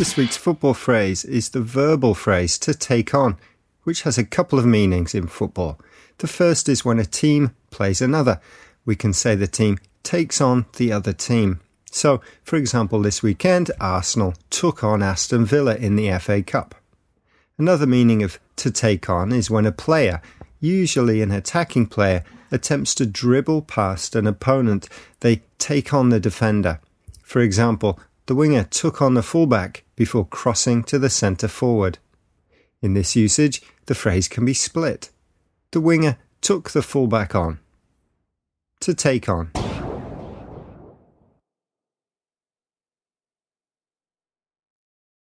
[0.00, 3.36] This week's football phrase is the verbal phrase to take on,
[3.82, 5.78] which has a couple of meanings in football.
[6.16, 8.40] The first is when a team plays another.
[8.86, 11.60] We can say the team takes on the other team.
[11.90, 16.74] So, for example, this weekend, Arsenal took on Aston Villa in the FA Cup.
[17.58, 20.22] Another meaning of to take on is when a player,
[20.60, 24.88] usually an attacking player, attempts to dribble past an opponent.
[25.20, 26.80] They take on the defender.
[27.22, 31.98] For example, the winger took on the fullback before crossing to the centre forward.
[32.80, 35.10] In this usage, the phrase can be split.
[35.72, 37.58] The winger took the fullback on.
[38.82, 39.50] To take on.